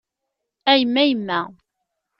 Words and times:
A 0.71 0.73
yemma 0.79 1.03
yemma. 1.09 1.39